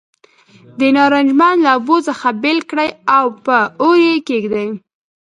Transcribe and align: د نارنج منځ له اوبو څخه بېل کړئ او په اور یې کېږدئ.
د 0.79 0.81
نارنج 0.95 1.29
منځ 1.39 1.57
له 1.65 1.69
اوبو 1.77 1.97
څخه 2.07 2.27
بېل 2.41 2.59
کړئ 2.69 2.89
او 3.15 3.25
په 3.45 3.57
اور 3.81 3.97
یې 4.07 4.17
کېږدئ. 4.27 4.67